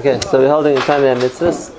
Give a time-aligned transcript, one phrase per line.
[0.00, 1.70] Okay, so we're holding a time of mitzvahs.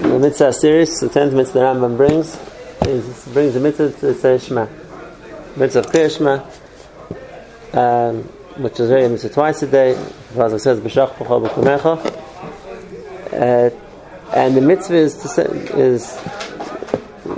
[0.00, 2.38] The mitzvah series, the tenth mitzvah the Rambam brings,
[2.86, 4.68] is, brings the mitzvah to say Shema.
[5.56, 6.44] Mitzvah of Kriya Shema,
[7.76, 8.22] um,
[8.62, 9.90] which is very mitzvah twice a day.
[9.90, 11.98] It says, B'shach B'chol B'kumecha.
[13.32, 13.70] Uh,
[14.32, 16.16] and the mitzvah is to say, is,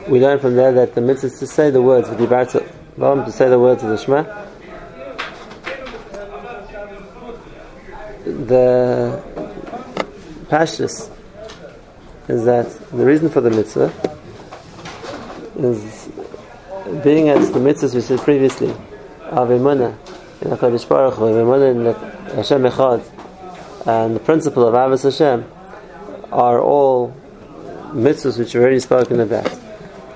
[0.09, 3.59] we learn from there that the mitzvah is to say the words, to say the
[3.59, 4.25] words of the Shema.
[8.27, 9.26] The
[10.49, 11.11] Pashtus
[12.29, 13.93] is that the reason for the mitzvah
[15.57, 16.09] is
[17.03, 18.73] being as the mitzvahs we said previously
[19.23, 21.15] of in Baruch
[22.35, 23.03] Hashem Echad,
[23.87, 25.45] and the principle of Avos Hashem
[26.33, 27.15] are all
[27.89, 29.51] mitzvahs which are already spoken about.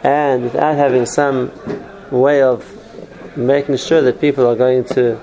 [0.03, 1.51] And without having some
[2.11, 2.65] way of
[3.37, 5.19] making sure that people are going to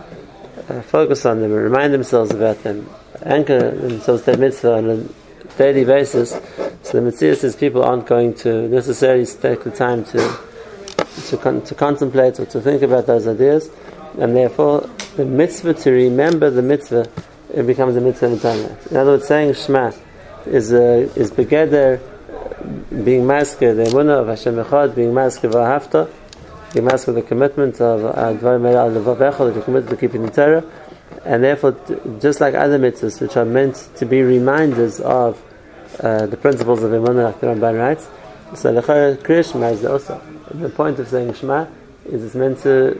[0.83, 2.89] focus on them and remind themselves about them,
[3.23, 6.31] anchor themselves to mitzvah on a daily basis,
[6.83, 10.37] so the mitzvah says people aren't going to necessarily take the time to
[11.29, 13.69] to, con- to contemplate or to think about those ideas,
[14.19, 17.09] and therefore the mitzvah to remember the mitzvah
[17.53, 18.77] it becomes a mitzvah in time.
[18.91, 19.91] In other words, saying Shema
[20.45, 22.01] is a, is begeder
[23.03, 26.11] being masker the emunah of Hashem Echad, being masker v'ahafta,
[26.73, 30.63] being masker the commitment of advarim al levavecha, the commitment to keeping the Torah
[31.25, 31.71] and therefore,
[32.19, 35.41] just like other mitzvahs, which are meant to be reminders of
[35.99, 38.07] uh, the principles of Imunah, like the Ramban writes,
[38.55, 40.21] so the Kriya Shema is also.
[40.51, 41.67] The point of saying Shema
[42.05, 42.95] is it's meant to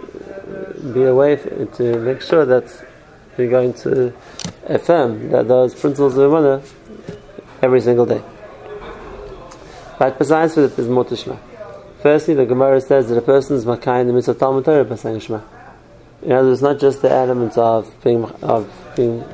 [0.93, 2.85] be a way to make sure that
[3.37, 4.13] we're going to
[4.65, 6.69] affirm that those principles of Imunah
[7.61, 8.21] every single day.
[9.99, 11.37] But besides that, there's more to Shema.
[12.07, 14.95] Firstly, the Gemara says that a person is Makai in the mitzvah Talmud Torah by
[14.95, 15.41] saying Shema.
[16.21, 19.25] You know, there's not just the element of being of being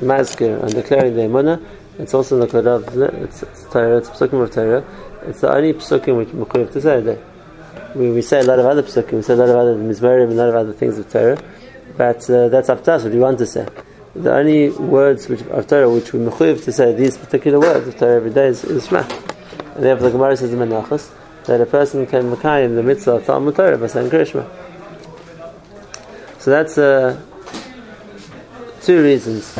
[0.00, 1.62] masker and declaring the emunah.
[1.98, 2.78] It's also the Torah.
[3.22, 3.98] It's, it's Torah.
[3.98, 4.82] It's psukim of Torah.
[5.26, 7.94] It's the only psukim which mechuyev to say that.
[7.94, 9.12] We, we say a lot of other psukim.
[9.12, 11.38] We say a lot of other mizmarim a lot of other things of Torah,
[11.98, 13.68] but uh, that's up to us what we want to say.
[14.14, 17.98] The only words which, of Torah which we mechuyev to say these particular words of
[17.98, 19.00] Torah every day is, is Shema.
[19.74, 21.10] And therefore, the Gemara says the Menachos
[21.46, 24.48] that a person can makai in the mitzvah of Talmud Torah by saying Krishma.
[26.38, 27.20] So that's uh,
[28.82, 29.54] two reasons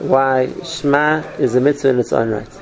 [0.00, 2.60] why Shema is a mitzvah in its own right.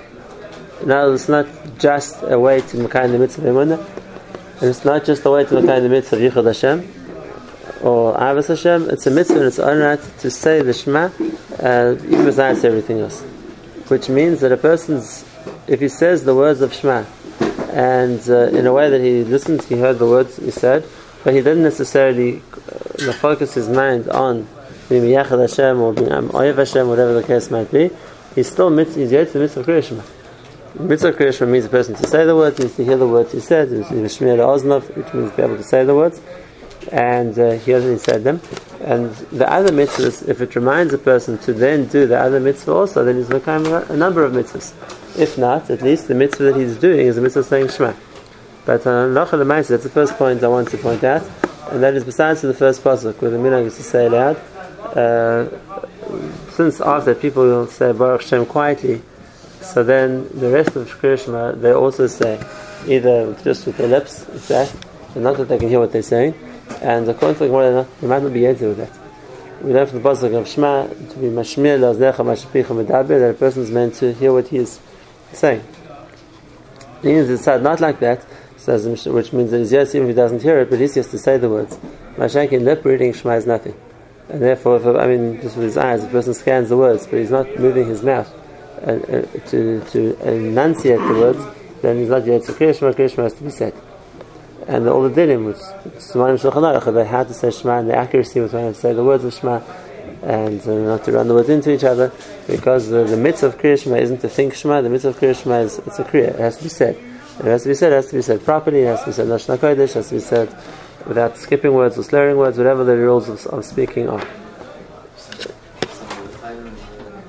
[0.84, 1.46] Now, it's not
[1.78, 5.30] just a way to Makai in the mitzvah of Emunah, and it's not just a
[5.30, 7.00] way to Makai in the mitzvah of Yichud Hashem
[7.82, 11.10] or Avos Hashem, it's a mitzvah in its own right to say the Shema
[11.58, 13.22] uh, besides everything else.
[13.88, 15.24] Which means that a person's,
[15.66, 17.04] if he says the words of Shema,
[17.72, 20.84] and uh, in a way that he listened, he heard the words he said,
[21.24, 24.48] but he didn't necessarily uh, focus his mind on
[24.88, 27.90] being Yachad Hashem or being Oyev Hashem, whatever the case might be.
[28.34, 30.80] He's still mitzvah, he's yet the mitzvah Kriyashma.
[30.80, 33.40] Mitzvah Kriyashma means a person to say the words, needs to hear the words he
[33.40, 36.20] said, it's Shmir Oznov, which means to be able to say the words,
[36.90, 38.40] and uh, he hasn't said them.
[38.80, 42.72] And the other mitzvahs, if it reminds a person to then do the other mitzvah
[42.72, 44.72] also, then he's become a number of mitzvahs.
[45.16, 47.94] If not, at least the mitzvah that he's doing is a mitzvah saying Shema.
[48.64, 51.22] But uh, that's the first point I want to point out,
[51.70, 54.36] and that is besides the first pasuk where the minhag is to say aloud.
[54.96, 55.48] Uh,
[56.50, 59.02] since after people will say Baruch Shem quietly,
[59.60, 62.40] so then the rest of Krishma they also say
[62.86, 64.72] either just with their lips, that,
[65.14, 66.34] and not that they can hear what they're saying,
[66.80, 68.90] and according to the Gemara, they might not be able with that.
[69.62, 73.34] We learn from the pasuk of Shema to be mashmir laznecha mashapicha medaber that a
[73.34, 74.80] person is meant to hear what he is
[75.32, 75.64] saying.
[77.02, 78.24] Means it's not like that
[78.60, 81.10] says which means that he's yes even if he doesn't hear it, but he's just
[81.10, 81.78] to say the words.
[82.16, 83.74] Mashank in lip reading Shema is nothing.
[84.28, 87.18] And therefore, if, I mean, just with his eyes, the person scans the words, but
[87.18, 88.32] he's not moving his mouth
[88.82, 92.44] uh, uh, to, to enunciate the words, then he's not yet.
[92.44, 93.74] So Krishma, Krishma has to be said.
[94.68, 95.56] And all the dinim, which
[95.96, 98.92] Semanim Shulchan Aruch, they had to say Shema, and the accuracy was when to say
[98.92, 99.62] the words of Shema,
[100.22, 102.12] and uh, not to run the words into each other,
[102.46, 105.78] because the, the mitzvah of Krishma isn't to think Shema, the mitzvah of Krishma is
[105.80, 106.96] it's a Kriya, it has to be said.
[107.38, 109.12] It has to be said, it has to be said properly, it has to be
[109.12, 110.54] said Lashon HaKodesh, it has to be said
[111.06, 114.26] without skipping words or slurring words, whatever the rules of, of speaking are.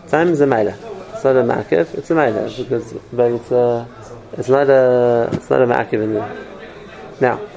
[0.10, 0.76] Time is a maila.
[1.14, 3.88] It's not a makiv, it's a maila, because, but it's a,
[4.34, 6.48] it's not a, it's not a makiv in there.
[7.22, 7.48] Now,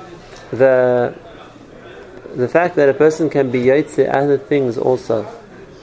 [0.50, 1.14] the,
[2.36, 5.26] the fact that a person can be yotze other things also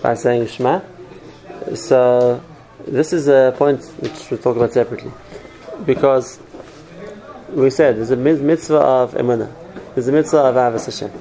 [0.01, 0.81] by saying Shema,
[1.75, 2.43] so
[2.87, 5.11] this is a point which we'll talk about separately.
[5.85, 6.39] Because
[7.49, 9.53] we said there's a mitzvah of emunah,
[9.95, 11.11] there's a mitzvah of avos Hashem.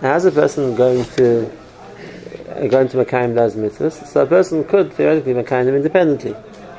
[0.00, 1.50] How's a person going to
[2.68, 4.06] going to Makayim does mitzvahs.
[4.06, 6.36] So a person could theoretically Makayim them independently.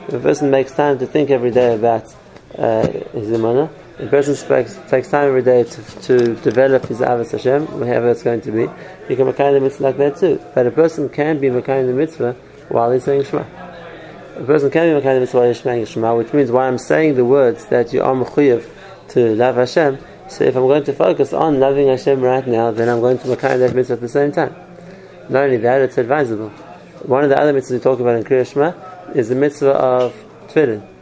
[0.07, 2.13] If a person makes time to think every day about
[2.57, 3.69] uh, his imana,
[4.03, 8.23] a person speaks, takes time every day to, to develop his avos Hashem, whatever it's
[8.23, 8.67] going to be,
[9.07, 10.41] he can Makayim the mitzvah like that too.
[10.53, 12.33] But a person can be Makayim the mitzvah
[12.69, 13.45] while he's saying Shema.
[14.35, 16.77] A person can be Makayim the mitzvah while he's saying Shema, which means while I'm
[16.77, 18.69] saying the words that you are mechuyev
[19.09, 19.97] to love Hashem,
[20.27, 23.27] so if I'm going to focus on loving Hashem right now, then I'm going to
[23.27, 24.53] Makayim that mitzvah at the same time.
[25.29, 26.49] Not only that, it's advisable.
[27.03, 30.13] One of the other mitzvahs we talk about in Kriya Shema is the mitzvah of
[30.47, 30.92] tefillin.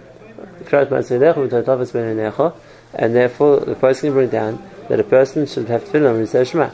[2.94, 6.25] And therefore, the person can bring down that a person should have tefillin when he
[6.25, 6.69] says Shema.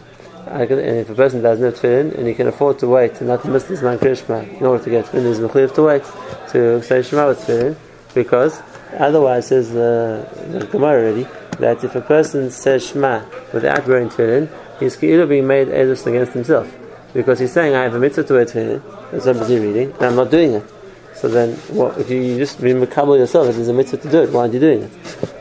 [0.48, 3.44] And if a person doesn't have tefillin and he can afford to wait and not
[3.44, 6.04] to miss this man Kriya Shema in order to get tefillin, he's mechuyev to wait
[6.52, 7.76] to say Shema with tefillin
[8.14, 8.62] because
[8.98, 11.28] otherwise, says the, the Gemara already,
[11.60, 13.24] that if a person says Shema
[13.54, 16.74] without wearing tefillin, he's either being made edus against himself
[17.14, 19.92] because he's saying I have a mitzvah to wear tefillin, that's what I'm busy reading,
[19.94, 20.77] and I'm not doing it.
[21.18, 21.58] So then,
[22.00, 24.54] if you just be makabel yourself, if there's a mitzvah to do it, why aren't
[24.54, 24.92] you doing it?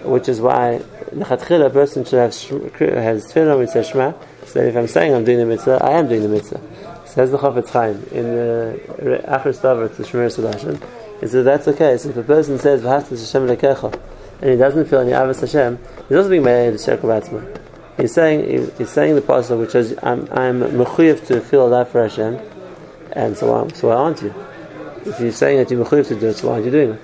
[0.07, 0.81] Which is why
[1.13, 4.15] a person should have has tefillin when Shema.
[4.47, 6.61] So if I'm saying I'm doing the mitzvah, I am doing the mitzvah.
[7.07, 8.81] Says the Chafetz Chaim in the
[9.27, 10.83] Achar Stavar to Shemiras HaLashon.
[11.21, 11.97] He says that's okay.
[11.99, 14.01] So if a person says V'haftas Hashem lekecha
[14.41, 15.79] and he doesn't feel any avos Hashem,
[16.09, 17.11] he's also being made a shekel
[17.97, 22.03] He's saying he's saying the pasuk which says I'm I'm mechuyev to feel that for
[22.03, 22.39] Hashem,
[23.13, 23.75] and so on.
[23.75, 24.35] So why aren't you?
[25.07, 27.01] If you're saying that you're mechuyev to do it, so why aren't you doing it?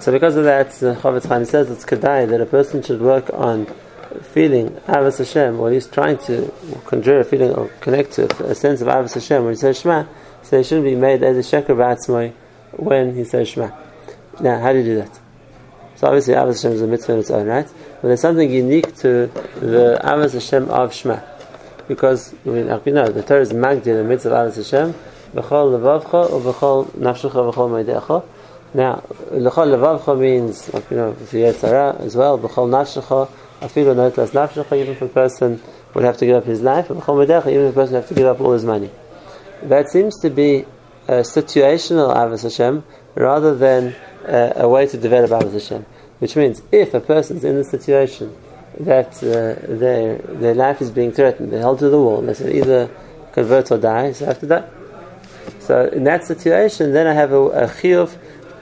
[0.00, 3.00] So because of that, uh, the Chafetz Chaim says it's kedai that a person should
[3.00, 3.66] work on
[4.32, 6.52] feeling avos Hashem, or he's trying to
[6.86, 10.06] conjure a feeling or connect to a sense of avos Hashem when he says Shema.
[10.42, 12.32] So he shouldn't be made as a sheker b'atzmai
[12.72, 13.70] when he says Shema.
[14.40, 15.18] Now, how do you do that?
[15.96, 17.66] So obviously, Avos Hashem is a mitzvah in its own right,
[18.00, 19.26] but there's something unique to
[19.58, 21.18] the Avos Hashem of Shema,
[21.88, 24.94] because we know, the Torah is magdi in the mitzvah of Avos Hashem,
[25.34, 28.24] v'chol levavcha or v'chol nafshecha v'chol meidecha.
[28.74, 33.30] Now, l'chol levavcha means, you know, v'yetzara as well, v'chol nafshecha,
[33.60, 35.60] afilu not less nafshecha, even if a person
[35.94, 38.00] would have to give up his life, and v'chol meidecha, even if a person would
[38.00, 38.90] have to give up all his money.
[39.62, 40.66] That seems to be
[41.08, 42.84] a situational Avos Hashem
[43.14, 43.96] rather than
[44.26, 45.84] uh, a way to develop Avos Hashem.
[46.18, 48.36] Which means, if a person is in a situation
[48.80, 52.58] that uh, their their life is being threatened, they're held to the wall, they say
[52.58, 52.90] either
[53.32, 54.68] convert or die, so to die.
[55.68, 58.16] So in that situation, then I have a, a chiyuv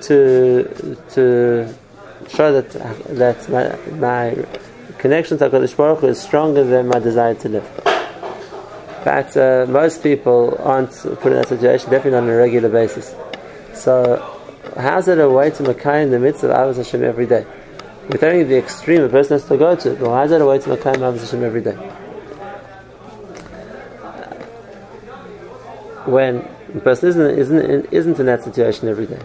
[0.06, 1.72] to to
[2.28, 2.68] show that
[3.22, 3.64] that my,
[4.08, 4.44] my
[4.98, 7.68] connection to Hakadosh Baruch Hu is stronger than my desire to live.
[9.04, 13.14] But uh, most people aren't put in that situation, definitely on a regular basis.
[13.72, 13.94] So
[14.76, 17.46] how's it a way to Makai in the midst of Avos Hashem every day?
[18.08, 20.58] With only the extreme a person has to go to, but how's it a way
[20.58, 21.76] to Makai in Avos Hashem every day?
[26.06, 29.20] When the person isn't, isn't, isn't in that situation every day.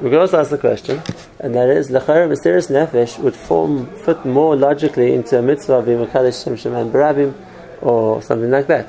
[0.00, 1.02] We can also ask the question,
[1.40, 5.86] and that is, Lechara Mesiris Nefesh would form, fit more logically into a mitzvah of
[5.86, 7.34] Makadesh Shem Sheman Barabim,
[7.82, 8.88] or something like that.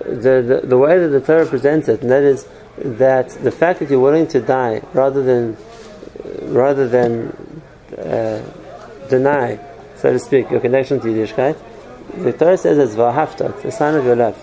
[0.00, 3.80] The, the, the way that the Torah presents it, and that is, that the fact
[3.80, 5.56] that you're willing to die rather than
[6.42, 7.30] rather than
[7.98, 8.42] uh,
[9.08, 9.58] deny,
[9.96, 11.56] so to speak, your connection to Yiddishkeit,
[12.22, 14.40] the Torah says it's v'ahavta, it's a sign of your love.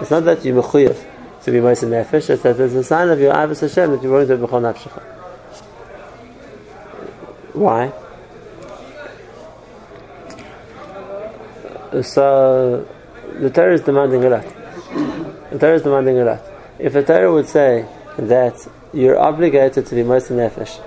[0.00, 0.96] It's not that you're mechuyev
[1.44, 4.12] to be moist nefesh, it's that it's a sign of your avos Hashem that you're
[4.12, 5.02] willing to be nafshecha.
[7.54, 7.92] Why?
[12.02, 12.86] So
[13.38, 14.44] the Torah is demanding a lot.
[15.50, 16.42] The Torah is demanding a lot.
[16.78, 17.86] If a Torah would say
[18.18, 20.82] that you're obligated to be Moshe Nefesh,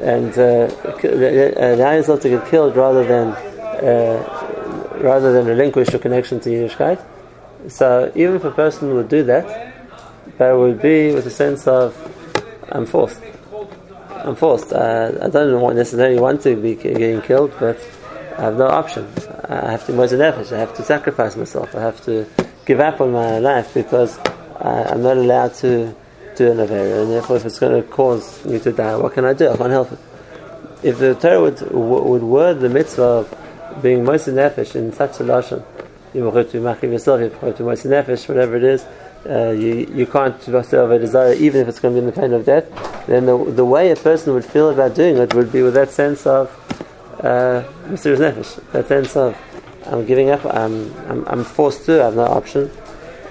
[0.00, 6.40] and allow uh, yourself to get killed rather than uh, rather than relinquish your connection
[6.40, 7.04] to Yiddishkeit,
[7.66, 9.74] so even if a person would do that,
[10.38, 11.96] it would be with a sense of
[12.70, 13.20] I'm forced.
[14.10, 14.72] I'm forced.
[14.72, 17.78] Uh, I don't necessarily want to be getting killed, but
[18.36, 19.06] I have no option.
[19.48, 20.52] I have to Nefesh.
[20.52, 21.74] I have to sacrifice myself.
[21.74, 22.26] I have to
[22.66, 24.18] give up on my life because
[24.60, 25.94] I, am not allowed to
[26.36, 29.24] do an Avera, and therefore if it's going to cause me to die, what can
[29.24, 29.48] I do?
[29.48, 29.98] I can't help it.
[30.82, 35.24] If the Torah would, would word the mitzvah of being Moise Nefesh in such a
[35.24, 35.64] lashon,
[36.14, 38.84] you will to machiv yourself, you will to Moise Nefesh, whatever it is,
[39.28, 42.20] uh, you, you can't have a desire, even if it's going to be in the
[42.20, 42.66] pain of death,
[43.06, 45.90] then the, the way a person would feel about doing it would be with that
[45.90, 46.48] sense of
[47.20, 49.36] uh, Nefesh, that sense of
[49.88, 50.44] I'm giving up.
[50.44, 52.00] I'm, I'm, I'm forced to.
[52.02, 52.70] I have no option,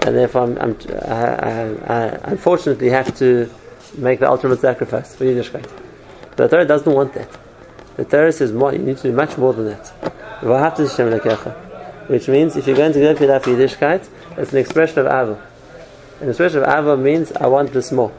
[0.06, 1.62] and therefore I'm, I'm I, I,
[1.96, 3.50] I, unfortunately have to
[3.98, 5.70] make the ultimate sacrifice for Yiddishkeit.
[6.36, 7.30] The Torah doesn't want that.
[7.96, 8.74] The Torah says more.
[8.74, 9.94] You need to do much more than that.
[12.08, 15.48] Which means if you're going to go for that Yiddishkeit, it's an expression of Ava.
[16.22, 18.14] An expression of Ava means I want this more.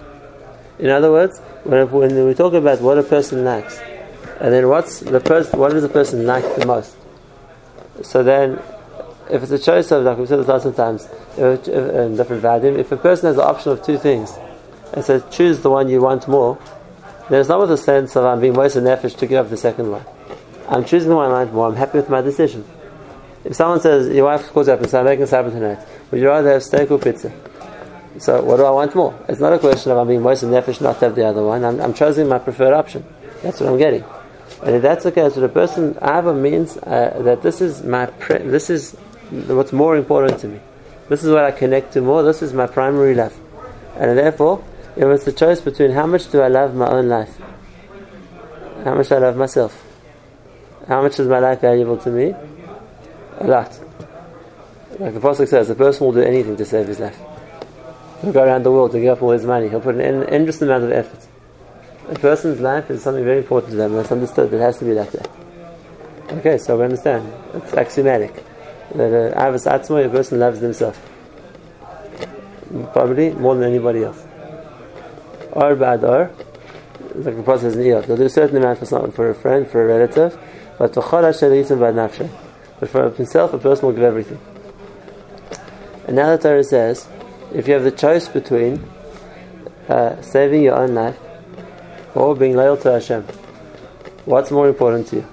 [0.79, 3.81] In other words, when, when we talk about what a person lacks,
[4.41, 6.97] and then what's the person, what does a person like the most?
[8.03, 8.63] So then,
[9.31, 12.17] if it's a choice of, like we've said this of times, if, if, in um,
[12.17, 14.39] different vadim, if a person has the option of two things,
[14.93, 16.59] and says choose the one you want more,
[17.29, 19.57] then it's not with a sense of I'm being most nefesh to give up the
[19.57, 20.05] second one.
[20.69, 21.67] I'm choosing the one I want more.
[21.69, 22.65] I'm happy with my decision.
[23.49, 25.79] If someone says your wife calls up and says I'm making supper tonight,
[26.11, 27.33] would you rather have steak or pizza?
[28.19, 29.19] So what do I want more?
[29.27, 31.65] It's not a question of I'm being most nefesh not to have the other one.
[31.65, 33.07] I'm, I'm choosing my preferred option.
[33.43, 34.05] That's what I'm getting.
[34.63, 38.43] And if that's case, so the person Ava means uh, that this is my pre-
[38.43, 38.93] this is
[39.31, 40.61] what's more important to me.
[41.09, 42.23] This is what I connect to more.
[42.23, 43.35] This is my primary love,
[43.97, 44.63] and therefore,
[44.95, 47.35] if it's the choice between how much do I love my own life,
[48.85, 49.83] how much I love myself,
[50.87, 52.35] how much is my life valuable to me,
[53.41, 53.79] a lot.
[54.99, 57.19] Like the Apostle says, a person will do anything to save his life.
[58.21, 59.69] He'll go around the world to give up all his money.
[59.69, 61.27] He'll put an endless amount of effort.
[62.11, 64.85] A person's life is something very important to them, and it's understood it has to
[64.85, 65.31] be like that.
[66.33, 67.33] Okay, so we understand.
[67.55, 68.35] It's axiomatic.
[68.95, 70.99] That uh, Avas Atzma, a person loves himself.
[72.93, 74.25] Probably more than anybody else.
[75.53, 76.31] Or bad or,
[77.15, 79.69] like the says in Iyov, they'll do a certain amount for something, for a friend,
[79.69, 80.39] for a relative,
[80.79, 81.03] but for
[82.81, 84.41] But for himself, a person will give everything.
[86.07, 87.09] And now the Torah says,
[87.53, 88.83] if you have the choice between
[89.89, 91.19] uh, saving your own life
[92.15, 93.25] or being loyal to Hashem,
[94.25, 95.27] what's more important to you?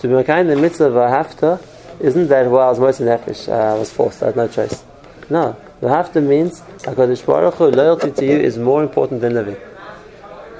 [0.00, 1.60] To be kind in the mitzvah of a hafta
[2.00, 4.82] isn't that well I was most nefesh, uh, I was forced, I had no choice.
[5.28, 9.56] No, the hafta means Hakadosh Baruch Hu, loyalty to you is more important than living.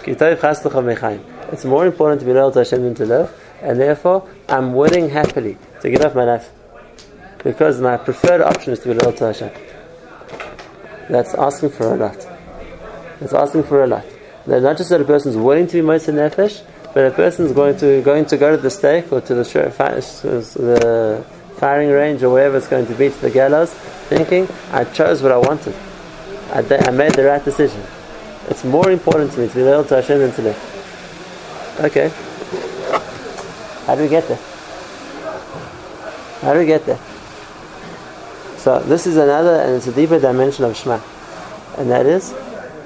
[0.03, 3.31] It's more important to be loyal to Hashem than to live,
[3.63, 6.51] and therefore I'm willing happily to give up my life
[7.43, 9.51] because my preferred option is to be loyal to Hashem
[11.11, 12.17] that's asking for a lot.
[13.19, 14.05] That's asking for a lot.
[14.47, 16.63] That not just that a person is willing to be Moser Nefesh,
[16.95, 19.43] but a person is going to going to go to the stake or to the,
[19.43, 21.25] the
[21.57, 23.73] firing range or wherever it's going to be to the gallows,
[24.09, 25.75] thinking I chose what I wanted.
[26.53, 27.83] I, I made the right decision.
[28.49, 31.77] It's more important to me to be loyal to Hashem than to live.
[31.81, 32.11] Okay.
[33.91, 34.39] How do we get there?
[36.43, 37.01] How do we get there?
[38.57, 41.01] So this is another, and it's a deeper dimension of Shema,
[41.77, 42.33] and that is,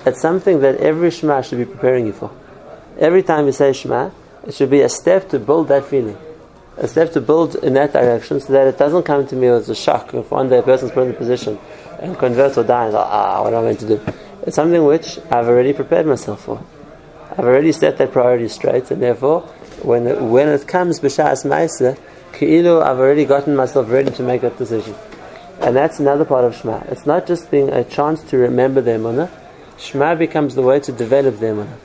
[0.07, 2.31] it's something that every Shema should be preparing you for.
[2.99, 4.13] Every time you say Shema,
[4.47, 6.17] it should be a step to build that feeling,
[6.79, 9.69] a step to build in that direction, so that it doesn't come to me as
[9.69, 11.59] a shock if one day a person's put in a position
[11.99, 12.95] and converts or dies.
[12.95, 14.01] Ah, what am I going to do?
[14.47, 16.65] It's something which I've already prepared myself for.
[17.33, 19.47] I've already set that priority straight, and therefore,
[19.83, 21.99] when it, when it comes b'shas ma'aseh,
[22.33, 24.95] ki'ilu, I've already gotten myself ready to make that decision.
[25.61, 26.83] And that's another part of Shema.
[26.88, 29.31] It's not just being a chance to remember the Emunah.
[29.78, 31.78] Shema becomes the way to develop the Emunah.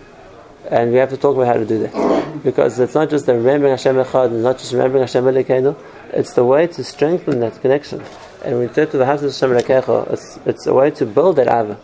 [0.69, 2.43] And we have to talk about how to do that.
[2.43, 5.75] Because it's not just the remembering Hashem Echad, it's not just remembering Hashem Elokeinu,
[6.11, 8.03] it's the way to strengthen that connection.
[8.43, 11.05] And when we turn to the house of Hashem Elokeinu, it's, it's a way to
[11.05, 11.75] build that Ava.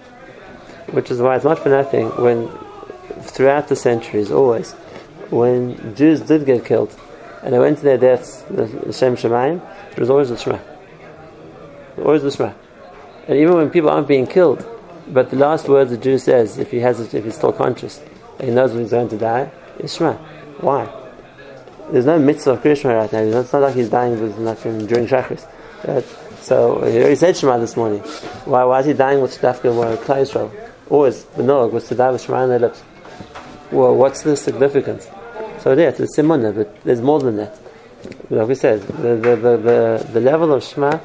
[0.91, 2.49] Which is why it's not for nothing when,
[3.21, 4.75] throughout the centuries, always,
[5.31, 6.97] when Jews did get killed,
[7.43, 10.59] and they went to their deaths, the Shem Shemaim, there was always the Shema.
[11.97, 12.53] Always the Shema.
[13.27, 14.65] And even when people aren't being killed,
[15.07, 18.01] but the last words the Jew says, if he has, if he's still conscious,
[18.39, 20.13] and he knows when he's going to die, is Shema.
[20.59, 20.89] Why?
[21.91, 23.39] There's no mitzvah of Krishma right now.
[23.39, 25.47] It's not like he's dying with nothing during Shachris.
[25.87, 25.97] Right?
[25.97, 27.99] Uh, so he already said Shema this morning.
[28.45, 30.51] Why, why is he dying with Shtafka or Klai Yisrael?
[30.89, 32.81] Always the Noah was to die with Shema on their lips.
[33.71, 35.07] Well, what's the significance?
[35.59, 37.59] So yes, it's Simona, but there's more than that.
[38.29, 40.99] Like we said, the, the, the, the, the level of Shema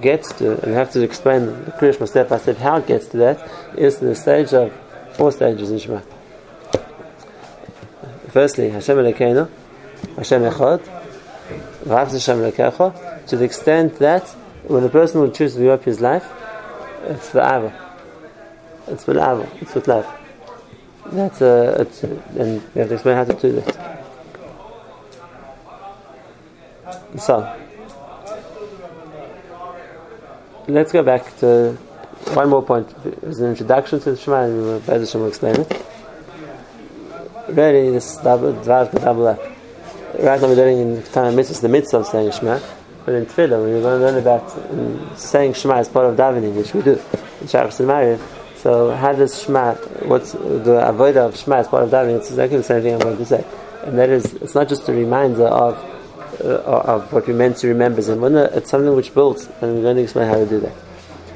[0.00, 3.08] gets to, and we have to explain the Krishma step by step how it gets
[3.08, 4.72] to that, is the stage of
[5.12, 6.00] four stages in Shema.
[8.28, 9.50] Firstly, Hashem Elokeinu,
[10.16, 10.80] Hashem Echad,
[11.84, 14.26] V'av Hashem Elokecha, to the extent that
[14.64, 16.26] when a person will choose to give up his life,
[17.04, 17.96] it's the Ava.
[18.86, 20.06] It's with Ava, it's with love.
[21.12, 24.04] That's a, it's, and we have to explain how to do that.
[27.18, 27.56] So,
[30.68, 31.72] let's go back to
[32.34, 32.88] one more point.
[33.22, 35.86] There's an introduction to the Shema, and Bez will explain it.
[37.48, 39.40] Really, this Dvar to double up.
[40.18, 42.60] Right now we're learning in time mitzvahs the mitzvah of saying Shema,
[43.06, 46.54] but in Tefillah, we're going to learn about um, saying Shema as part of davening,
[46.54, 48.20] which we do in Shachas and Mariv,
[48.58, 49.74] so how does Shema,
[50.06, 52.18] what's the avodah of Shema as part of davening?
[52.18, 53.44] It's exactly the same thing I'm going to say.
[53.84, 55.78] And that is, it's not just a reminder of
[56.40, 58.54] uh, of what we meant to remember Zemuna.
[58.56, 60.72] It's something which builds, and we're going to explain how to do that.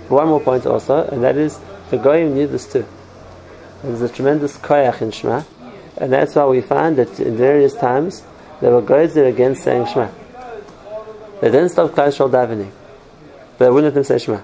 [0.08, 1.58] One more point also, and that is
[1.90, 2.86] the Goyim knew this too.
[3.82, 5.42] There's a tremendous koyach in Shema,
[5.96, 8.22] and that's why we find that in various times
[8.60, 10.08] there were that against saying Shema.
[11.40, 12.70] They didn't stop Klal davening,
[13.58, 14.42] but they wouldn't let them say Shema.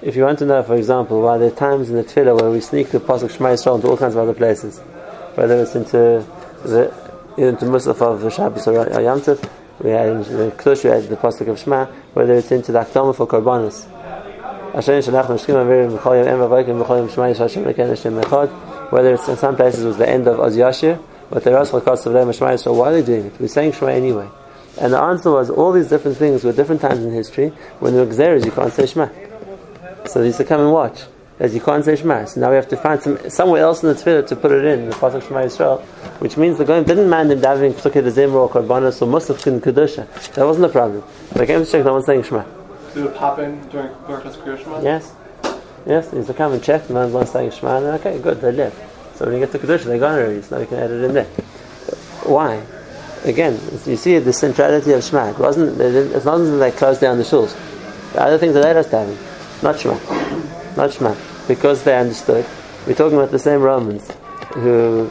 [0.00, 2.50] If you want to know, for example, why there are times in the Tefillah where
[2.52, 4.78] we sneak the pasuk Shema Yisrael into all kinds of other places,
[5.34, 6.24] whether it's into
[6.62, 6.94] the
[7.36, 9.50] into Musaf of Shabbos or Yom Tov,
[9.80, 12.78] we had in the Klush, we had the pasuk of Shema, whether it's into the
[12.78, 13.86] Akdama for Korbanos.
[18.90, 21.70] Whether it's in some places it was the end of Oz Yashir, but the Ras
[21.72, 23.40] Chakos so why are they doing it?
[23.40, 24.28] We're saying Shema anyway.
[24.80, 27.48] And the answer was all these different things were different times in history
[27.80, 29.08] when the Xeris you can't say Shema.
[30.08, 31.04] So they used to come and watch
[31.38, 32.24] as you can't say Shema.
[32.24, 34.64] So now we have to find some somewhere else in the Tefillah to put it
[34.64, 35.80] in, the Pasuk Shema Yisrael,
[36.20, 39.60] which means the Goyim didn't mind them davening Pesukei Zimra or Korbanos or Musaf in
[39.60, 40.06] Kedusha.
[40.34, 41.04] That wasn't the problem.
[41.32, 42.44] They came to check no one's saying Shema.
[42.94, 44.82] Did it pop in during Berkas Kriya Shema?
[44.82, 45.12] Yes.
[45.86, 48.40] Yes, they used to come and check, no one's saying Shema, and then, okay, good,
[48.40, 48.74] they live.
[49.14, 51.04] So when you get to Kedusha, they're gone already, so now you can add it
[51.04, 51.24] in there.
[52.24, 52.62] Why?
[53.24, 55.30] Again, you see the centrality of Shema.
[55.30, 57.56] It wasn't, it's not that they closed down the shuls.
[58.12, 59.16] The other things that they just having,
[59.62, 59.98] not Shema.
[60.76, 62.46] Not Shema because they understood.
[62.86, 64.10] We're talking about the same Romans
[64.54, 65.06] who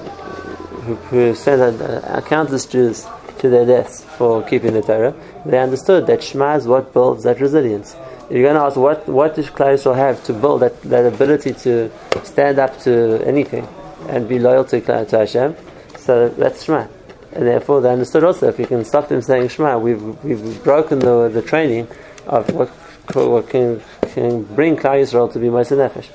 [0.85, 3.05] who, who sent uh, countless Jews
[3.39, 5.13] to their deaths for keeping the Torah.
[5.45, 7.95] They understood that Shema is what builds that resilience.
[8.29, 11.91] You're going to ask what what does Yisrael have to build that, that ability to
[12.23, 13.67] stand up to anything
[14.07, 15.55] and be loyal to, to Hashem.
[15.97, 16.87] So that's Shema.
[17.33, 20.99] And therefore, they understood also if you can stop them saying Shema, we've, we've broken
[20.99, 21.87] the, the training
[22.25, 22.69] of what
[23.07, 23.81] can,
[24.13, 26.09] can bring Klal Yisrael to be Moshe Nefesh.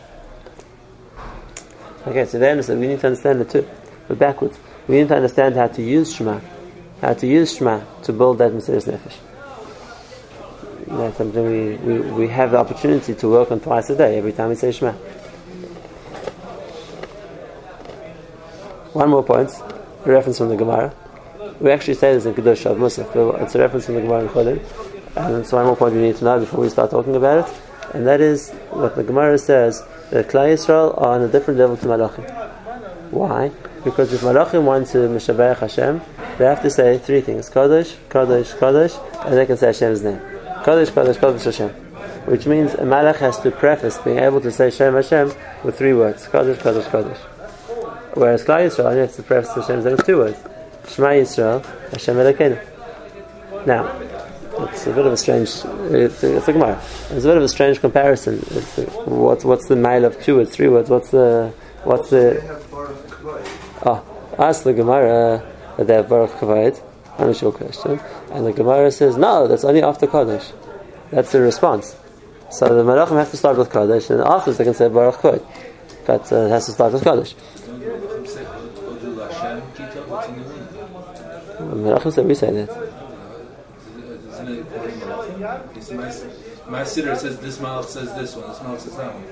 [2.07, 2.81] Okay, so they understand.
[2.81, 3.69] We need to understand it too.
[4.09, 4.59] But backwards,
[4.89, 6.41] we need to understand how to use Shema,
[7.01, 9.17] how to use Shema to build that Mesiris Nefesh.
[10.89, 14.33] That's something we, we, we have the opportunity to work on twice a day, every
[14.33, 14.93] time we say Shema.
[18.93, 19.51] One more point,
[20.05, 20.93] a reference from the Gemara.
[21.61, 23.41] We actually say this in Kedush of Musaf.
[23.43, 24.92] It's a reference from the Gemara in.
[25.15, 27.55] And it's one more point we need to know before we start talking about it.
[27.95, 31.77] And that is what the Gemara says the Klal Yisrael are on a different level
[31.77, 32.31] to Malachim.
[33.11, 33.51] Why?
[33.85, 36.01] Because if Malachim want to Meshabayach Hashem,
[36.39, 40.19] they have to say three things: Kodesh, Kodesh, Kodesh, and they can say Hashem's name.
[40.65, 41.69] Kodesh, Kodesh, Kodesh Hashem.
[42.25, 45.93] Which means a Malach has to preface being able to say Shem Hashem with three
[45.93, 47.19] words: Kodesh, Kodesh, Kodesh.
[48.15, 50.39] Whereas Klal Yisrael only has to preface Hashem's name with two words:
[50.89, 53.67] Shema Yisrael, Hashem Elokeinu.
[53.67, 53.93] Now,
[54.71, 55.49] it's a bit of a strange.
[55.49, 56.81] It's a, it's a Gemara.
[57.11, 58.39] It's a bit of a strange comparison.
[59.07, 60.91] what's what's the mile of two words, three words?
[60.91, 61.53] What's the
[61.85, 62.41] what's the?
[63.85, 64.05] Oh,
[64.39, 65.43] ask the Gemara
[65.77, 66.83] that they have Baruch Kavayit.
[67.19, 69.47] Unusual question, and the Gemara says no.
[69.47, 70.51] That's only after Kaddish.
[71.11, 71.95] That's the response.
[72.51, 75.45] So the Malachim have to start with Kaddish, and afterwards they can say Baruch Kavayit.
[76.07, 77.35] But uh, it has to start with Kaddish.
[81.61, 82.82] Malachim said we say that.
[85.97, 89.25] My sitter says this malach says this one, malach says that one.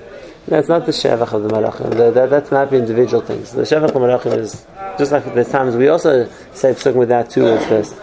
[0.47, 1.89] That's not the shevach of the malachim.
[1.91, 3.51] The, that, that's not individual things.
[3.51, 4.65] The shevach of the malachim is
[4.97, 7.95] just like the times we also say psukim without two words first.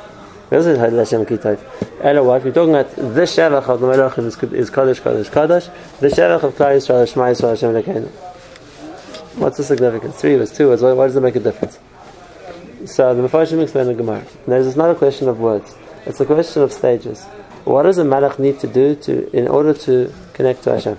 [0.50, 1.60] We also say Hashem kitayv.
[2.00, 2.44] Ella what?
[2.44, 5.98] We're talking about the shevach of the malachim is, is kadosh kadosh kadosh.
[5.98, 8.08] The shevach of Klal Yisrael is Shema Yisrael Hashem Lekeinu.
[9.38, 10.16] What's the significance?
[10.20, 10.82] Three words, two words.
[10.82, 11.78] Why, why does it make a difference?
[12.86, 14.24] So the Mepharshim explain the Gemara.
[14.46, 15.74] There's not a question of words.
[16.06, 17.26] It's a question of stages.
[17.64, 20.98] What does a malach need to do to in order to connect to Hashem?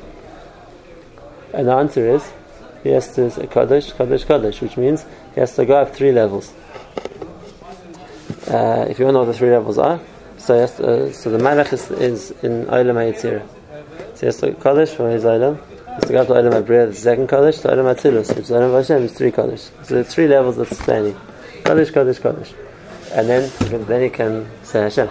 [1.54, 2.32] And the answer is
[2.84, 6.12] he has to say Kaddish, Kaddish, Kaddish, which means he has to go up three
[6.12, 6.54] levels.
[8.48, 10.00] Uh, if you to know what the three levels are,
[10.38, 13.48] so to, uh, so the malach is, is in Olam HaYetzirah.
[14.16, 15.60] So he has to Kaddish for his Olam.
[15.86, 18.46] He has to go up to Olam HaBriah, the second Kaddish, to Olam HaTzilus, which
[18.46, 19.70] is Olam Hashem, is three Kaddish.
[19.84, 21.16] So the three levels that's standing.
[21.64, 22.54] Kaddish, Kaddish, Kaddish.
[23.12, 23.52] And then,
[23.86, 25.10] then he can say Hashem.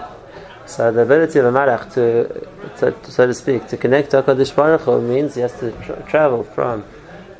[0.69, 2.29] So the ability of a malach to,
[2.77, 6.03] to, so to speak, to connect to Hakadosh Baruch Hu means he has to tra-
[6.07, 6.85] travel from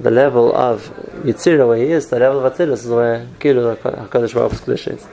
[0.01, 0.89] the level of
[1.25, 5.07] Yitzira where he is the level of Atzilus is where Kilu Hakadosh Baruch Kedusha is.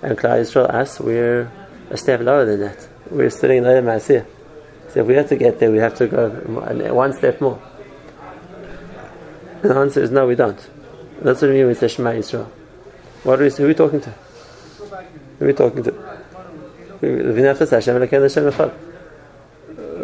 [0.00, 1.52] And Klal Yisrael asks, we're
[1.90, 2.88] a step lower than that.
[3.10, 4.26] We're sitting in the Masir.
[4.88, 6.30] So if we have to get there, we have to go
[6.94, 7.62] one step more.
[9.62, 10.58] And the answer is no, we don't.
[11.20, 12.46] That's what we mean when we say Shema Yisrael.
[13.22, 14.10] What are we, who are we talking to?
[14.10, 16.23] Who are we talking to?
[17.04, 18.72] V'nefes Hashem Elokeinu Hashem Echad.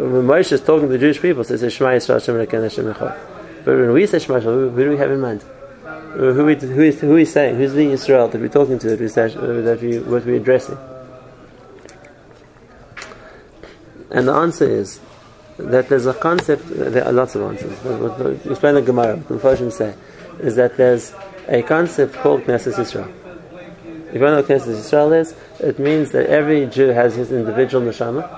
[0.01, 3.17] When Moshe is talking to the Jewish people, says Shema Yisrael Hashem Elokeinu Hashem Echad.
[3.65, 5.43] But when we say Shema Yisrael, who do we have in mind?
[5.85, 7.55] Uh, who, we, who, is, who is saying?
[7.55, 8.95] Who's the Israel that we're talking to?
[8.97, 10.77] That uh, we, that we what we're addressing?
[14.09, 14.99] And the answer is
[15.57, 17.71] that there's a concept, uh, there are lots of answers.
[17.83, 19.93] What- Explain the Gemara, the Mephoshim say,
[20.39, 21.13] is that there's
[21.47, 23.20] a concept called Knesset Yisrael.
[24.11, 27.87] If you know what Knesset Yisrael is, it means that every Jew has his individual
[27.87, 28.29] neshama,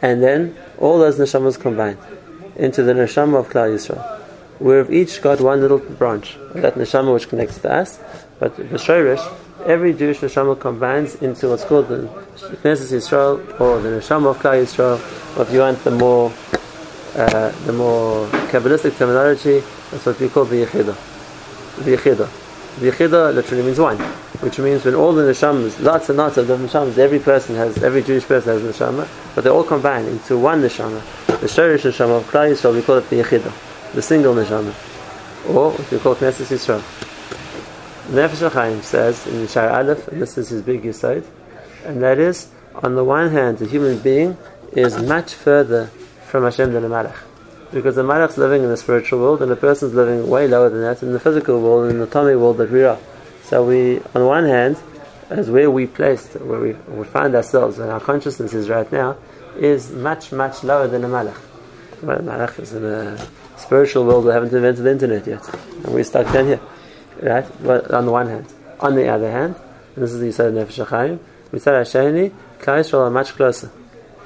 [0.00, 1.98] and then all those neshamas combine
[2.56, 4.18] into the neshama of Klal Yisrael.
[4.58, 8.00] We've each got one little branch of that neshama which connects to us,
[8.38, 9.20] but the Shorish,
[9.66, 12.08] every Jewish neshama combines into what's called the
[12.62, 14.96] Knesset Yisrael or the neshama of Klal Yisrael,
[15.38, 16.32] if you want the more
[17.14, 20.96] uh, the more Kabbalistic terminology, that's what we call the Yechidah.
[21.84, 22.45] The Yechidah.
[22.78, 23.96] The Yechidah literally means one,
[24.40, 27.82] which means when all the neshamas, lots and lots of the neshamas, every person has,
[27.82, 31.00] every Jewish person has a neshama, but they all combine into one neshama.
[31.26, 34.74] The Shorish neshama of Klal Yisrael, we call it the Yechidah, the single neshama,
[35.48, 36.82] or we call Knesset Yisrael.
[38.10, 41.24] Nefesh HaChaim says in Shar Aleph, and this is his big side,
[41.86, 44.36] and that is, on the one hand, the human being
[44.72, 45.86] is much further
[46.26, 47.16] from Hashem than a Malach.
[47.76, 50.80] Because the Malach's living in the spiritual world, and the person's living way lower than
[50.80, 52.98] that in the physical world, in the atomic world that we are.
[53.42, 54.78] So we, on one hand,
[55.28, 59.18] as where we placed, where we, we find ourselves, and our consciousness is right now,
[59.58, 61.38] is much, much lower than a Malach.
[62.02, 63.18] Well, Malach is in a
[63.58, 65.46] spiritual world, we haven't invented the internet yet,
[65.84, 66.60] and we're stuck down here.
[67.20, 67.44] Right?
[67.62, 68.46] But on the one hand.
[68.80, 69.54] On the other hand,
[69.94, 71.18] and this is the Yisrael Nefesh HaChaim,
[71.52, 73.70] Mitzvah Hasheni, Klal Yisrael are much closer.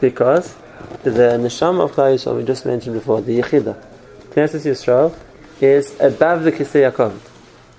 [0.00, 0.54] Because
[1.02, 3.82] the Neshama of Klal Yisrael, we just mentioned before, the Yechidah,
[4.30, 5.16] Knesset Yisrael,
[5.60, 7.18] is above the Kisei Yaakov.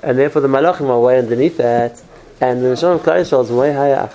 [0.04, 2.02] And therefore the Malachim are way underneath that,
[2.40, 4.14] and the Neshama of Klal Yisrael is way higher up.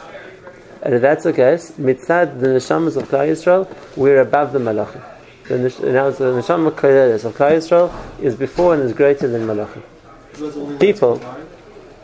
[0.87, 5.03] And if that's the case, mitzad the neshamas of Klal Yisrael, we're above the malachim.
[5.49, 5.59] The
[5.91, 7.19] now the neshama of Klal
[7.57, 9.83] Yisrael is before and is greater than malachim.
[10.79, 11.21] People,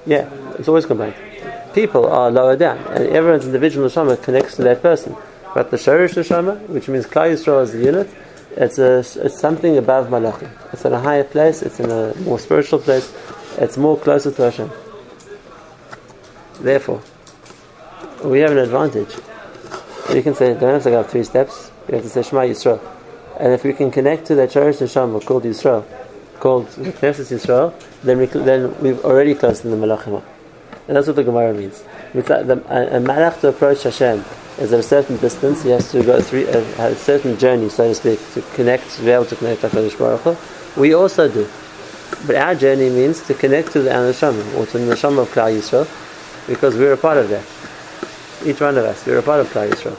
[0.04, 1.14] yeah, it's always combined.
[1.74, 5.14] People are lower down, and everyone's individual neshama connects to that person.
[5.54, 8.08] But the shorish neshama, which means Klal Yisrael as a unit,
[8.56, 10.50] it's a it's something above malachim.
[10.72, 11.62] It's in a higher place.
[11.62, 13.12] It's in a more spiritual place.
[13.58, 14.70] It's more closer to Hashem.
[16.60, 17.02] Therefore,
[18.24, 19.14] we have an advantage.
[20.14, 21.70] You can say, don't have to go up three steps.
[21.88, 22.80] You have to say Shema Yisrael.
[23.38, 25.84] And if we can connect to that Shorish Neshama called Yisrael,
[26.38, 30.22] called Knesset Yisrael, then, we, then we've already closed in the Malachim.
[30.88, 31.82] And that's what the Gemara means.
[32.14, 34.24] A, a Malach to approach Hashem
[34.58, 35.62] is at a certain distance.
[35.62, 38.90] He has to go through uh, a, a certain journey, so to speak, to connect,
[38.96, 39.68] to be able to connect to
[39.98, 40.38] Baruch.
[40.76, 41.48] We also do.
[42.26, 45.56] But our journey means to connect to the Neshama, or to the Neshama of Klal
[45.56, 45.86] Yisrael,
[46.46, 47.44] because we're a part of that.
[48.44, 49.96] Each one of us, we're a part of Klal Yisrael.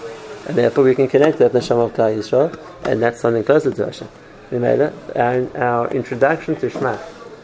[0.48, 3.72] And therefore we can connect to that Neshama of Klal Yisrael, and that's something closer
[3.72, 4.10] to Hashem.
[4.52, 6.98] Our, our introduction to Shema.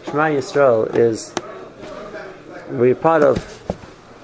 [0.06, 1.34] Shema Yisrael is,
[2.70, 3.38] we're part of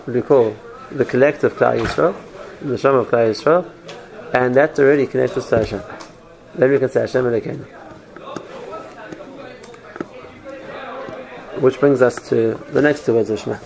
[0.06, 0.56] what we call
[0.92, 2.16] the collective Klal Yisrael,
[2.60, 3.70] the Neshama of Klal Yisrael,
[4.34, 5.82] and that already connects us to Hashem.
[6.54, 7.66] Then we can say Hashem Elokeinu.
[11.62, 13.58] Which brings us to the next two words of Shema.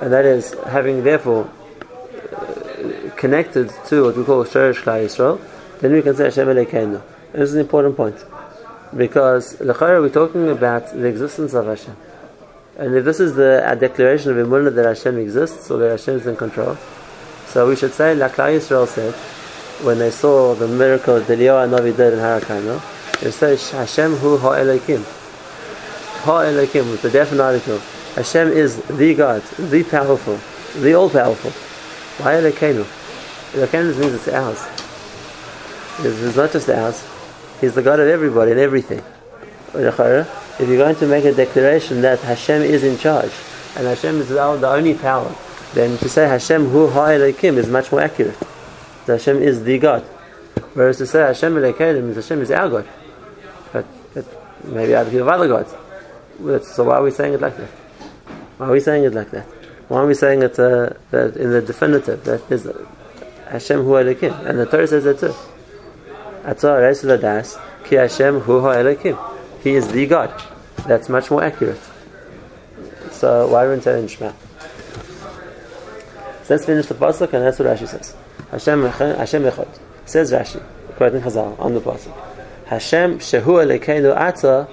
[0.00, 1.48] And that is having therefore
[2.32, 5.40] uh, connected to what we call Sherish Klal Yisrael,
[5.80, 7.00] then we can say Hashem Elokeinu.
[7.32, 8.16] This is an important point.
[8.94, 11.96] Because Lechayr, we're talking about the existence of Hashem.
[12.80, 16.26] And if this is the declaration of Emunah that Hashem exists, or that Hashem is
[16.26, 16.78] in control,
[17.46, 19.12] so we should say, like Klal Yisrael said,
[19.84, 22.80] when they saw the miracle that Eliyahu Navi did in Harakano,
[23.20, 25.04] they said, Hashem hu ha-Elokim.
[26.24, 27.78] Ha-Elokim, with the definite article.
[28.14, 30.38] Hashem is the God, the powerful,
[30.80, 31.50] the all-powerful.
[32.24, 32.84] Why Elokeinu?
[33.52, 34.66] Elokeinu means it's ours.
[35.98, 37.06] It's, it's not just ours.
[37.60, 39.02] He's the God of everybody and everything.
[40.60, 43.32] If you're going to make a declaration that Hashem is in charge,
[43.76, 45.34] and Hashem is the only power,
[45.72, 48.38] then to say Hashem hu ha-Elokim is much more accurate.
[49.06, 50.02] That Hashem is the God.
[50.74, 52.88] Whereas to say Hashem Elokeinu means Hashem is our God.
[53.72, 56.68] But, but maybe other people have other gods.
[56.74, 57.70] So why are we saying it like that?
[58.58, 59.46] Why are we saying it like that?
[59.88, 62.64] Why are we saying it uh, that in the definitive that is
[63.48, 64.46] Hashem hu Elokim?
[64.46, 65.34] And the Torah says that too.
[66.42, 69.18] Atzah Reis Ladas Ki Hashem hu Elokim.
[69.62, 70.30] He is the God.
[70.86, 71.80] That's much more accurate.
[73.10, 74.32] So why are we saying Shema?
[76.44, 78.14] So let's finish the pasuk, and that's what Rashi says.
[78.50, 79.78] Hashem Hashem Echad.
[80.06, 80.62] Says Rashi,
[80.96, 82.12] quoting Chazal on the pasuk.
[82.66, 84.68] Hashem shehu Elokeinu Atzah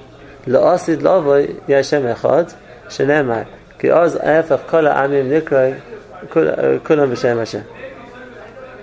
[0.45, 7.37] La'asid Lavoy Yashem Echad Shenemar Ki Oz Efach Kol Ha'amim Nikroi Kul- uh, Kulam B'Shem
[7.37, 7.63] Hashem.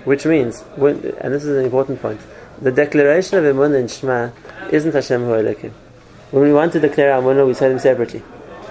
[0.05, 2.21] Which means, when, and this is an important point,
[2.61, 4.29] the declaration of Emunah in Shema
[4.71, 5.73] isn't Hashem Hu Elokim.
[6.35, 8.21] When we want to declare Emunah, we say them separately.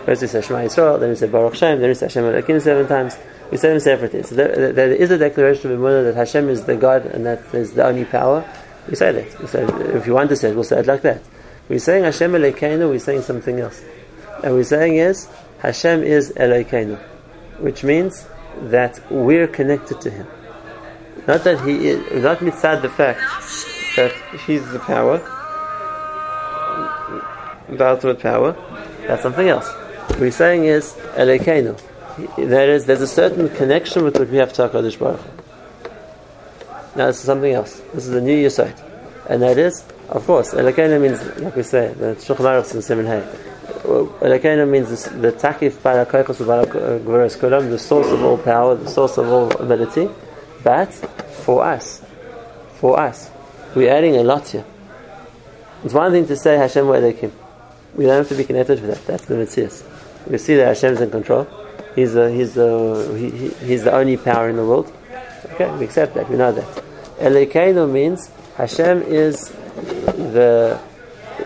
[0.04, 2.60] First we say Shema Yisrael, then we say Baruch Shem, then we say Hashem Elokim
[2.60, 3.16] seven times.
[3.50, 4.22] We say them separately.
[4.22, 7.40] So there, there is a declaration of Emunah that Hashem is the God and that
[7.54, 8.44] is the only power.
[8.86, 9.40] We say that.
[9.40, 9.64] We say,
[9.96, 11.22] if you want to say it, we'll say it like that.
[11.70, 13.82] We're saying Hashem Elokeinu, we're saying something else.
[14.42, 16.98] And we're saying is, Hashem is Elokeinu,
[17.60, 18.26] which means
[18.60, 20.26] that we're connected to Him.
[21.26, 23.20] Not that He is, not mitzad the fact
[23.96, 24.12] that
[24.46, 25.22] He's the power,
[27.78, 28.52] the ultimate power,
[29.06, 29.68] that's something else.
[30.08, 31.80] What we're saying is Elokeinu.
[32.36, 35.20] There is, there's a certain connection with what we have to HaKadosh Baruch.
[36.96, 37.80] Now this is something else.
[37.92, 38.80] This is a new Yisait.
[39.28, 43.22] And that is, of course, Elokeinu means, like we say, the Shulchan in Simon Hay.
[43.84, 49.26] Elokeinu means the Takif Barakoichos Gvaros Kulam, the source of all power, the source of
[49.26, 50.08] all ability.
[50.62, 52.02] But for us,
[52.74, 53.30] for us,
[53.74, 54.64] we're adding a lot here.
[55.82, 57.32] It's one thing to say Hashem wa Elokim.
[57.94, 59.06] We don't have to be connected with that.
[59.06, 60.30] That's the mitzvah.
[60.30, 61.46] We see that Hashem is in control.
[61.94, 64.92] He's a, he's a, he, he, he's the only power in the world.
[65.52, 66.28] Okay, we accept that.
[66.28, 66.84] We know that.
[67.18, 70.80] Elokeinu means Hashem is the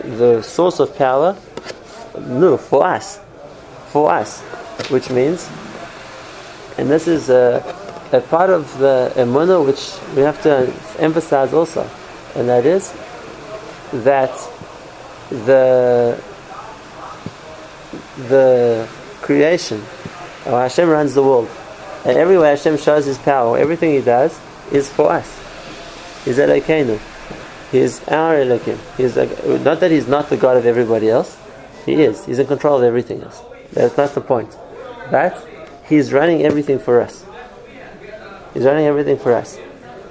[0.03, 1.37] the source of power.
[2.19, 3.19] No, for us,
[3.87, 4.41] for us,
[4.89, 5.49] which means,
[6.77, 7.63] and this is a,
[8.11, 11.87] a part of the emunah which we have to emphasize also,
[12.35, 12.91] and that is
[13.91, 14.31] that
[15.29, 16.21] the
[18.27, 18.87] the
[19.21, 19.81] creation,
[20.45, 21.49] or Hashem runs the world,
[22.05, 24.39] and everywhere Hashem shows His power, everything He does
[24.71, 25.27] is for us.
[26.25, 26.99] He's Elokeinu.
[27.71, 28.77] He is our Elokim.
[28.97, 29.15] He is
[29.63, 31.37] not that He's not the God of everybody else.
[31.85, 32.25] He is.
[32.25, 33.41] He's in control of everything else.
[33.73, 34.55] That's not the point.
[35.11, 35.47] But
[35.87, 37.25] He's running everything for us.
[38.53, 39.57] He's running everything for us,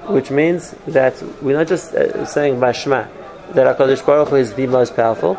[0.07, 3.09] which means that we're not just uh, saying Bashma
[3.55, 5.37] that Hakadosh Baruch Hu is the most powerful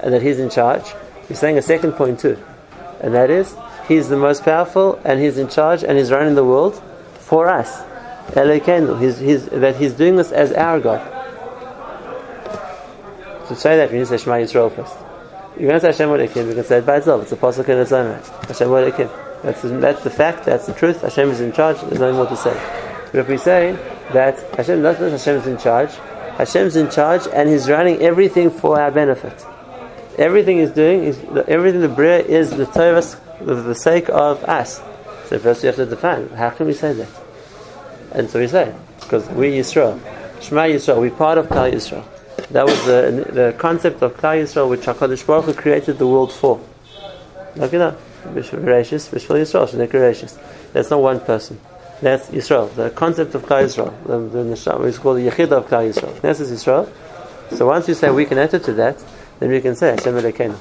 [0.00, 0.84] and that He's in charge.
[1.28, 2.38] We're saying a second point too,
[3.00, 3.54] and that is
[3.88, 6.82] He's the most powerful and He's in charge and He's running the world
[7.18, 7.82] for us.
[8.32, 9.00] Elokeinu.
[9.00, 11.00] He's, he's, that He's doing this as our God.
[13.48, 14.94] To say that, we need to say Shema Yisrael first.
[15.58, 17.22] You're going to say Hashem Elokim, you can say it by itself.
[17.22, 18.26] It's a pasuk in its own right.
[18.46, 19.42] Hashem Elokim.
[19.42, 21.00] That's the, that's the fact, that's the truth.
[21.00, 22.52] Hashem is in charge, there's nothing more to say.
[23.10, 23.72] But if we say
[24.12, 25.94] that Hashem, not that Hashem is in charge,
[26.36, 29.44] Hashem is in charge and He's running everything for our benefit.
[30.18, 34.80] Everything is doing, is, everything the Bria is the Torah for the sake of us.
[35.26, 37.08] So first we have to define, how can we say that?
[38.12, 40.00] And so we say, because we Yisrael.
[40.42, 42.04] Shema Yisrael, we're part of Klal Yisrael.
[42.48, 46.32] That was the, the concept of Klal Yisrael which HaKadosh Baruch Hu created the world
[46.32, 46.60] for.
[47.56, 47.96] Like you know,
[48.32, 50.38] gracious, Bishvil Yisrael, gracious.
[50.72, 51.60] That's not one person.
[52.00, 52.74] That's Yisrael.
[52.74, 54.06] The concept of Klal Yisrael.
[54.06, 56.20] The, the Neshama is called the Yechid of Klal Yisrael.
[56.22, 56.90] This is Yisrael.
[57.56, 59.04] So once you say we can enter to that,
[59.38, 60.56] then we can say Hashem Elokeinu.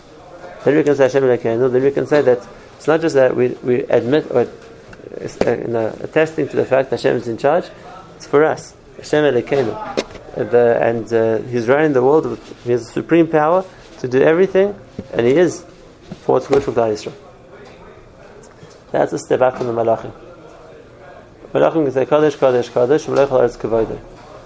[0.63, 1.71] Then we can say Hashem Elokeinu.
[1.71, 5.75] Then we can say that it's not just that we, we admit or uh, in
[5.75, 7.65] a, attesting to the fact that Hashem is in charge.
[8.15, 8.75] It's for us.
[8.97, 10.05] Hashem Elokeinu.
[10.51, 12.25] The, and uh, He's running the world.
[12.27, 13.65] With, he has supreme power
[13.99, 14.79] to do everything,
[15.11, 15.65] and He is
[16.21, 17.13] for what's good for Klal Yisrael.
[18.91, 20.13] That's a step back from the Malachim.
[21.53, 23.99] Malachim can say Kadosh, Kadosh, Malach Haaretz Kavodah.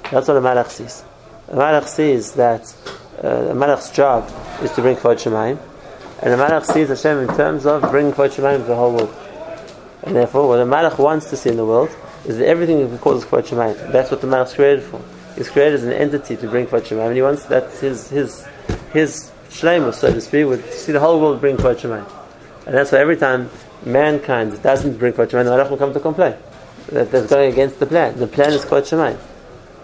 [0.10, 1.04] That's what a Malach sees.
[1.50, 2.74] A Malach sees that
[3.24, 4.30] uh, a Malach's job
[4.64, 5.60] is to bring Kvod Shemaim,
[6.22, 9.16] and a Malach sees Hashem in terms of bringing Kvod Shemaim to the whole world.
[10.04, 11.90] And therefore, what a Malach wants to see in the world
[12.26, 13.92] is that everything that causes Kvod Shemaim.
[13.92, 15.02] That's what the Malach's created for.
[15.36, 18.46] He's created as an entity to bring Kvod Shemaim, and he wants that his his
[18.94, 22.10] his shleimus, so to speak, would see the whole world bring Kvod Shemaim.
[22.66, 23.50] And that's why every time
[23.86, 26.36] mankind doesn't bring Kvod Shemaim, the Malach will come to complain
[26.88, 28.18] that they're going against the plan.
[28.18, 29.18] The plan is Kvod Shemaim.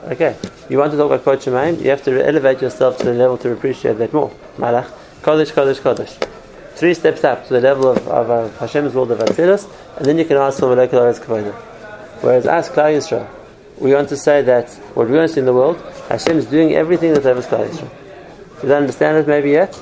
[0.08, 0.38] Okay,
[0.70, 3.38] you want to talk about Kvod Shemaim, you have to elevate yourself to the level
[3.40, 4.30] to appreciate that more.
[4.56, 4.90] Malach,
[5.22, 6.16] Kodesh, Kodesh, Kodesh.
[6.76, 10.18] Three steps up to the level of, of, of Hashem's world of Atzilus, and then
[10.18, 11.54] you can ask for Eretz Kavodah.
[12.22, 13.28] Whereas us, Klal Yisrael,
[13.80, 15.76] we want to say that what we want to see in the world,
[16.08, 18.64] Hashem is doing everything that ever Klal Yisrael.
[18.64, 19.78] You don't understand it maybe yet?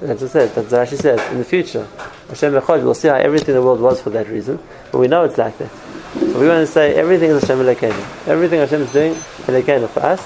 [0.00, 0.54] That's what I said.
[0.56, 1.30] That's what says.
[1.30, 1.86] In the future,
[2.28, 4.58] Hashem we'll see how everything in the world was for that reason,
[4.90, 5.70] but we know it's like that.
[6.14, 8.28] So we want to say everything is Hashem Elokeinu.
[8.28, 10.22] Everything Hashem is doing Elokeinu for us,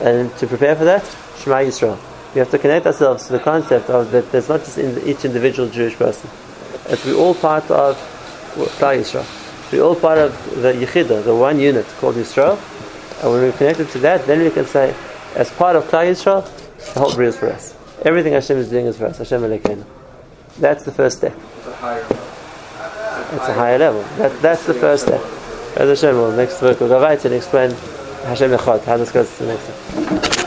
[0.00, 1.02] and to prepare for that,
[1.38, 1.98] Shema Yisrael.
[2.34, 5.24] We have to connect ourselves to the concept of that there's not just in each
[5.24, 6.28] individual Jewish person.
[6.84, 7.96] That we're all part of
[8.54, 9.24] Klal Yisrael.
[9.72, 12.58] We're all part of the Yechida, the one unit called Yisrael.
[13.22, 14.94] And when we're connected to that, then we can say,
[15.34, 16.44] as part of Klal Yisrael,
[16.94, 17.74] the whole Bria is for us.
[18.02, 19.18] Everything Hashem is doing is for us.
[19.18, 19.84] Hashem Elokeinu.
[20.58, 21.34] That's the first step.
[23.30, 24.02] It's a higher level.
[24.16, 25.20] That, that's the first step.
[25.76, 27.70] As Hashem will next week we'll go right and explain
[28.24, 28.84] Hashem Echad.
[28.84, 30.37] How this goes to the next step.